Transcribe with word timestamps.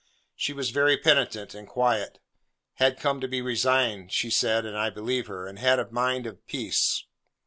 She 0.35 0.51
was 0.51 0.71
very 0.71 0.97
penitent 0.97 1.53
and 1.53 1.67
quiet; 1.67 2.17
had 2.77 2.99
come 2.99 3.21
to 3.21 3.27
be 3.27 3.39
resigned, 3.39 4.11
she 4.11 4.31
said 4.31 4.65
(and 4.65 4.75
I 4.75 4.89
believe 4.89 5.27
her); 5.27 5.45
and 5.45 5.59
had 5.59 5.77
a 5.77 5.91
mind 5.91 6.25
at 6.25 6.47
peace. 6.47 7.03